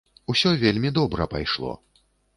Усё 0.33 0.53
вельмі 0.63 0.91
добра 0.99 1.27
пайшло. 1.37 1.71